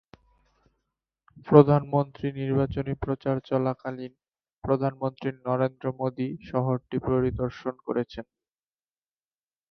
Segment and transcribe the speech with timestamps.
[1.47, 4.13] প্রধানমন্ত্রী নির্বাচনী প্রচার চলাকালীন
[4.63, 8.25] প্রধানমন্ত্রী নরেন্দ্র মোদী শহরটি পরিদর্শন করেছেন।